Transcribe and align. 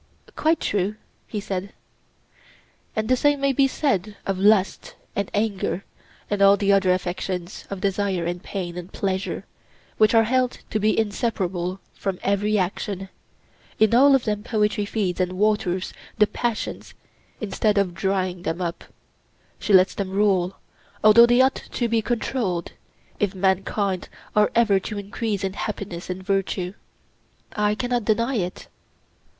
Quite 0.35 0.59
true, 0.59 0.95
he 1.27 1.39
said. 1.39 1.73
And 2.95 3.07
the 3.07 3.15
same 3.15 3.39
may 3.39 3.53
be 3.53 3.67
said 3.67 4.17
of 4.25 4.39
lust 4.39 4.95
and 5.15 5.29
anger 5.31 5.85
and 6.27 6.41
all 6.41 6.57
the 6.57 6.71
other 6.71 6.91
affections, 6.91 7.65
of 7.69 7.81
desire 7.81 8.25
and 8.25 8.41
pain 8.41 8.77
and 8.79 8.91
pleasure, 8.91 9.45
which 9.99 10.15
are 10.15 10.23
held 10.23 10.57
to 10.71 10.79
be 10.79 10.97
inseparable 10.97 11.79
from 11.93 12.17
every 12.23 12.57
action—in 12.57 13.93
all 13.93 14.15
of 14.15 14.23
them 14.25 14.41
poetry 14.41 14.85
feeds 14.85 15.19
and 15.21 15.33
waters 15.33 15.93
the 16.17 16.25
passions 16.25 16.95
instead 17.39 17.77
of 17.77 17.93
drying 17.93 18.41
them 18.41 18.59
up; 18.59 18.85
she 19.59 19.71
lets 19.71 19.93
them 19.93 20.09
rule, 20.09 20.55
although 21.03 21.27
they 21.27 21.41
ought 21.41 21.61
to 21.73 21.87
be 21.87 22.01
controlled, 22.01 22.71
if 23.19 23.35
mankind 23.35 24.09
are 24.35 24.49
ever 24.55 24.79
to 24.79 24.97
increase 24.97 25.43
in 25.43 25.53
happiness 25.53 26.09
and 26.09 26.23
virtue. 26.23 26.73
I 27.53 27.75
cannot 27.75 28.03
deny 28.05 28.37
it. 28.37 28.67